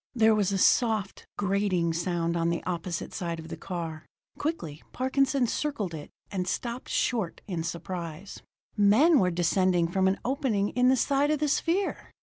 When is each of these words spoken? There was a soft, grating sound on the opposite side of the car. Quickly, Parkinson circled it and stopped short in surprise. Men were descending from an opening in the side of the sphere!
There 0.15 0.33
was 0.33 0.51
a 0.51 0.57
soft, 0.57 1.27
grating 1.37 1.93
sound 1.93 2.35
on 2.35 2.49
the 2.49 2.63
opposite 2.63 3.13
side 3.13 3.37
of 3.39 3.49
the 3.49 3.55
car. 3.55 4.07
Quickly, 4.39 4.81
Parkinson 4.93 5.45
circled 5.45 5.93
it 5.93 6.09
and 6.31 6.47
stopped 6.47 6.89
short 6.89 7.41
in 7.45 7.61
surprise. 7.61 8.41
Men 8.75 9.19
were 9.19 9.29
descending 9.29 9.87
from 9.87 10.07
an 10.07 10.17
opening 10.25 10.69
in 10.69 10.87
the 10.89 10.95
side 10.97 11.29
of 11.29 11.37
the 11.37 11.47
sphere! 11.47 12.09